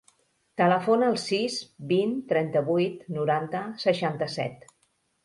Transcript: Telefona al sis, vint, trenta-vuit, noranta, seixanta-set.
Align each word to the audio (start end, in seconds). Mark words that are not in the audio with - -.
Telefona 0.59 1.09
al 1.11 1.19
sis, 1.23 1.57
vint, 1.91 2.15
trenta-vuit, 2.31 3.05
noranta, 3.19 3.63
seixanta-set. 3.85 4.67